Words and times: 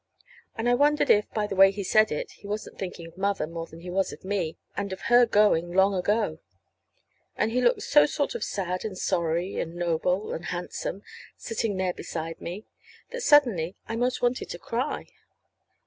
And 0.55 0.67
I 0.67 0.73
wondered 0.73 1.11
if, 1.11 1.29
by 1.31 1.45
the 1.45 1.55
way 1.55 1.69
he 1.69 1.83
said 1.83 2.11
it, 2.11 2.31
he 2.31 2.47
wasn't 2.47 2.79
thinking 2.79 3.05
of 3.05 3.19
Mother 3.19 3.45
more 3.45 3.67
than 3.67 3.81
he 3.81 3.91
was 3.91 4.11
of 4.11 4.25
me, 4.25 4.57
and 4.75 4.91
of 4.91 5.01
her 5.01 5.27
going 5.27 5.71
long 5.73 5.93
ago. 5.93 6.39
And 7.37 7.51
he 7.51 7.61
looked 7.61 7.83
so 7.83 8.07
sort 8.07 8.33
of 8.33 8.43
sad 8.43 8.83
and 8.83 8.97
sorry 8.97 9.59
and 9.59 9.75
noble 9.75 10.33
and 10.33 10.45
handsome, 10.45 11.03
sitting 11.37 11.77
there 11.77 11.93
beside 11.93 12.41
me, 12.41 12.65
that 13.11 13.21
suddenly 13.21 13.75
I 13.87 13.95
'most 13.95 14.23
wanted 14.23 14.49
to 14.49 14.57
cry. 14.57 15.05